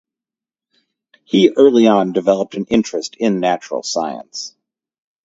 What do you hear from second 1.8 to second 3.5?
on developed an interest in